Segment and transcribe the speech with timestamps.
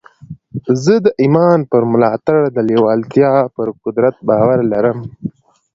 [0.83, 4.99] زه د ايمان پر ملاتړ د لېوالتیا پر قدرت باور لرم.